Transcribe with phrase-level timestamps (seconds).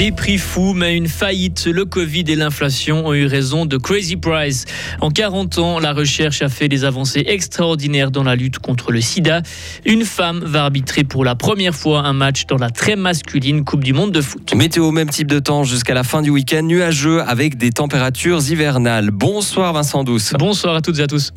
[0.00, 1.66] Des prix fous, mais une faillite.
[1.66, 4.64] Le Covid et l'inflation ont eu raison de Crazy Price.
[5.02, 9.02] En 40 ans, la recherche a fait des avancées extraordinaires dans la lutte contre le
[9.02, 9.42] sida.
[9.84, 13.84] Une femme va arbitrer pour la première fois un match dans la très masculine Coupe
[13.84, 14.54] du Monde de foot.
[14.54, 19.10] Météo, même type de temps jusqu'à la fin du week-end, nuageux avec des températures hivernales.
[19.10, 20.32] Bonsoir Vincent Douce.
[20.38, 21.30] Bonsoir à toutes et à tous.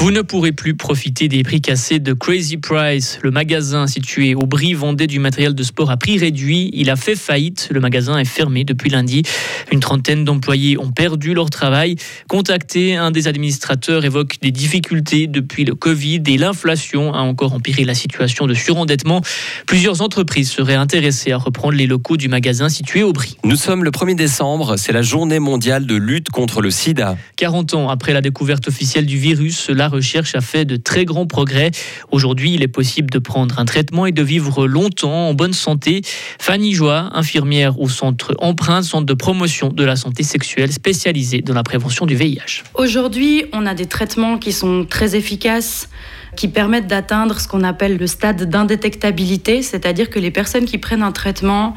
[0.00, 3.18] Vous ne pourrez plus profiter des prix cassés de Crazy Price.
[3.22, 6.70] Le magasin situé au Brie vendait du matériel de sport à prix réduit.
[6.72, 7.68] Il a fait faillite.
[7.70, 9.24] Le magasin est fermé depuis lundi.
[9.70, 11.96] Une trentaine d'employés ont perdu leur travail.
[12.28, 17.84] Contacté, un des administrateurs évoque des difficultés depuis le Covid et l'inflation a encore empiré
[17.84, 19.20] la situation de surendettement.
[19.66, 23.36] Plusieurs entreprises seraient intéressées à reprendre les locaux du magasin situé au Brie.
[23.44, 24.78] Nous sommes le 1er décembre.
[24.78, 27.18] C'est la journée mondiale de lutte contre le sida.
[27.36, 31.26] 40 ans après la découverte officielle du virus, la recherche a fait de très grands
[31.26, 31.70] progrès.
[32.10, 36.02] Aujourd'hui, il est possible de prendre un traitement et de vivre longtemps en bonne santé.
[36.38, 41.54] Fanny Joie, infirmière au centre Empreinte, centre de promotion de la santé sexuelle spécialisé dans
[41.54, 42.62] la prévention du VIH.
[42.74, 45.88] Aujourd'hui, on a des traitements qui sont très efficaces
[46.36, 51.02] qui permettent d'atteindre ce qu'on appelle le stade d'indétectabilité, c'est-à-dire que les personnes qui prennent
[51.02, 51.74] un traitement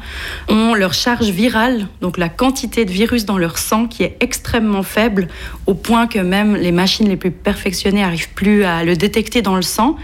[0.48, 4.82] ont leur charge virale, donc la quantité de virus dans leur sang qui est extrêmement
[4.82, 5.28] faible,
[5.66, 9.56] au point que même les machines les plus perfectionnées n'arrivent plus à le détecter dans
[9.56, 9.96] le sang.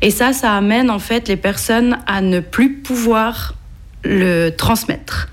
[0.00, 3.54] Et ça, ça amène en fait les personnes à ne plus pouvoir
[4.04, 5.28] le transmettre.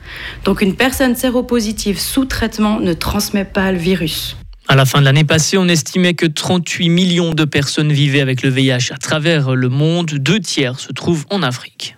[0.46, 4.39] Donc une personne séropositive sous traitement ne transmet pas le virus.
[4.72, 8.44] À la fin de l'année passée, on estimait que 38 millions de personnes vivaient avec
[8.44, 10.12] le VIH à travers le monde.
[10.12, 11.98] Deux tiers se trouvent en Afrique.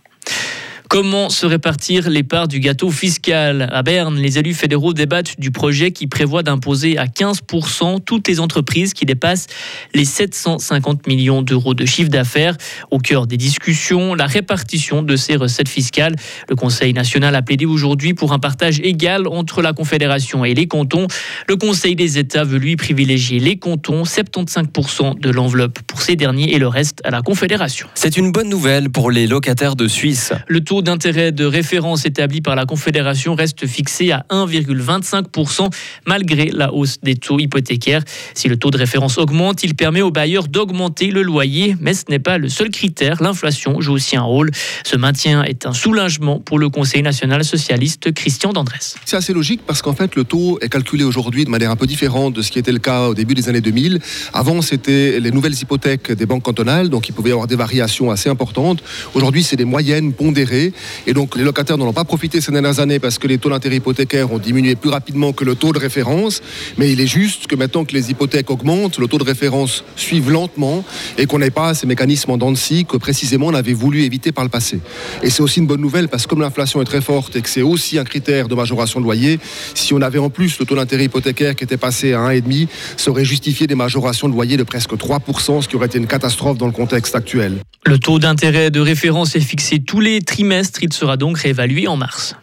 [0.91, 3.69] Comment se répartir les parts du gâteau fiscal?
[3.71, 8.41] À Berne, les élus fédéraux débattent du projet qui prévoit d'imposer à 15% toutes les
[8.41, 9.47] entreprises qui dépassent
[9.93, 12.57] les 750 millions d'euros de chiffre d'affaires.
[12.89, 16.13] Au cœur des discussions, la répartition de ces recettes fiscales.
[16.49, 20.67] Le Conseil national a plaidé aujourd'hui pour un partage égal entre la Confédération et les
[20.67, 21.07] cantons.
[21.47, 26.53] Le Conseil des États veut lui privilégier les cantons, 75% de l'enveloppe pour ces derniers
[26.53, 27.87] et le reste à la Confédération.
[27.95, 30.33] C'est une bonne nouvelle pour les locataires de Suisse.
[30.49, 35.69] Le taux d'intérêt de référence établi par la Confédération reste fixé à 1,25%
[36.05, 38.03] malgré la hausse des taux hypothécaires.
[38.33, 42.05] Si le taux de référence augmente, il permet aux bailleurs d'augmenter le loyer, mais ce
[42.09, 43.21] n'est pas le seul critère.
[43.21, 44.51] L'inflation joue aussi un rôle.
[44.83, 48.95] Ce maintien est un soulagement pour le Conseil national socialiste Christian Dandrès.
[49.05, 51.87] C'est assez logique parce qu'en fait le taux est calculé aujourd'hui de manière un peu
[51.87, 53.99] différente de ce qui était le cas au début des années 2000.
[54.33, 58.11] Avant c'était les nouvelles hypothèques des banques cantonales, donc il pouvait y avoir des variations
[58.11, 58.83] assez importantes.
[59.13, 60.70] Aujourd'hui c'est des moyennes pondérées
[61.07, 63.49] et donc les locataires n'en ont pas profité ces dernières années parce que les taux
[63.49, 66.41] d'intérêt hypothécaires ont diminué plus rapidement que le taux de référence.
[66.77, 70.29] Mais il est juste que maintenant que les hypothèques augmentent, le taux de référence suive
[70.31, 70.83] lentement
[71.17, 74.31] et qu'on n'ait pas ces mécanismes en dents de que précisément on avait voulu éviter
[74.31, 74.79] par le passé.
[75.23, 77.49] Et c'est aussi une bonne nouvelle parce que comme l'inflation est très forte et que
[77.49, 79.39] c'est aussi un critère de majoration de loyer,
[79.73, 82.67] si on avait en plus le taux d'intérêt hypothécaire qui était passé à 1,5,
[82.97, 86.07] ça aurait justifié des majorations de loyer de presque 3%, ce qui aurait été une
[86.07, 87.57] catastrophe dans le contexte actuel.
[87.85, 90.60] Le taux d'intérêt de référence est fixé tous les trimestres.
[90.81, 92.35] Il sera donc réévalué en mars.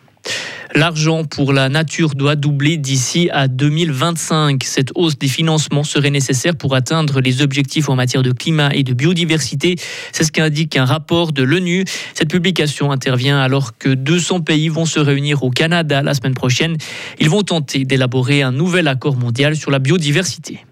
[0.74, 4.62] L'argent pour la nature doit doubler d'ici à 2025.
[4.64, 8.82] Cette hausse des financements serait nécessaire pour atteindre les objectifs en matière de climat et
[8.82, 9.76] de biodiversité.
[10.12, 11.84] C'est ce qu'indique un rapport de l'ONU.
[12.14, 16.76] Cette publication intervient alors que 200 pays vont se réunir au Canada la semaine prochaine.
[17.18, 20.67] Ils vont tenter d'élaborer un nouvel accord mondial sur la biodiversité.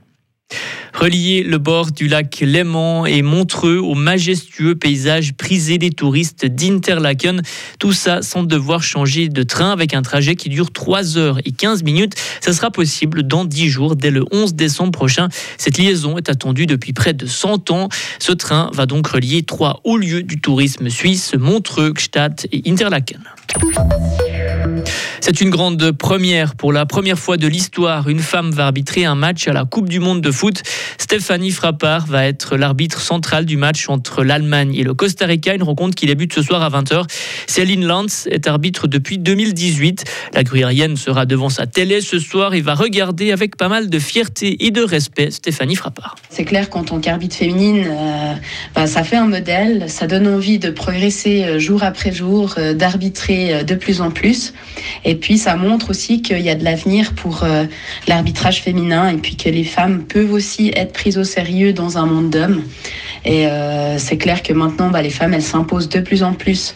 [0.97, 7.43] Relier le bord du lac Léman et Montreux au majestueux paysage prisé des touristes d'Interlaken.
[7.79, 11.53] Tout ça sans devoir changer de train avec un trajet qui dure 3 heures et
[11.53, 12.15] 15 minutes.
[12.41, 15.29] Ça sera possible dans 10 jours, dès le 11 décembre prochain.
[15.59, 17.91] Cette liaison est attendue depuis près de 100 ans.
[18.19, 23.21] Ce train va donc relier trois hauts lieux du tourisme suisse, Montreux, Gstaad et Interlaken.
[25.21, 26.55] C'est une grande première.
[26.55, 29.89] Pour la première fois de l'histoire, une femme va arbitrer un match à la Coupe
[29.89, 30.63] du Monde de foot.
[30.99, 35.63] Stéphanie Frappard va être l'arbitre central du match entre l'Allemagne et le Costa Rica, une
[35.63, 37.05] rencontre qui débute ce soir à 20h.
[37.47, 40.05] Céline Lanz est arbitre depuis 2018.
[40.35, 43.99] La gruyérienne sera devant sa télé ce soir et va regarder avec pas mal de
[43.99, 46.17] fierté et de respect Stéphanie Frappard.
[46.31, 48.35] C'est clair qu'en tant qu'arbitre féminine, euh,
[48.75, 52.75] bah, ça fait un modèle, ça donne envie de progresser euh, jour après jour, euh,
[52.75, 54.53] d'arbitrer de plus en plus.
[55.05, 57.45] Et puis ça montre aussi qu'il y a de l'avenir pour
[58.07, 62.07] l'arbitrage féminin et puis que les femmes peuvent aussi être prises au sérieux dans un
[62.07, 62.63] monde d'hommes.
[63.25, 63.47] Et
[63.99, 66.75] c'est clair que maintenant, bah, les femmes, elles s'imposent de plus en plus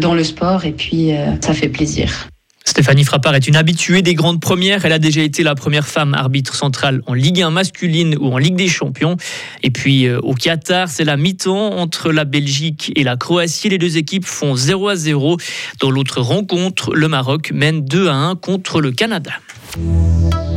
[0.00, 2.28] dans le sport et puis ça fait plaisir.
[2.68, 4.84] Stéphanie Frappard est une habituée des grandes premières.
[4.84, 8.36] Elle a déjà été la première femme arbitre centrale en Ligue 1 masculine ou en
[8.36, 9.16] Ligue des Champions.
[9.62, 13.70] Et puis euh, au Qatar, c'est la mi-temps entre la Belgique et la Croatie.
[13.70, 15.38] Les deux équipes font 0 à 0.
[15.80, 19.32] Dans l'autre rencontre, le Maroc mène 2 à 1 contre le Canada.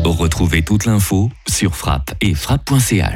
[0.04, 3.08] Retrouvez toute l'info sur frappe et frappe.ch.